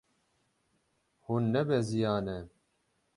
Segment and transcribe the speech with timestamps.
[1.25, 2.37] Hûn nebeziyane.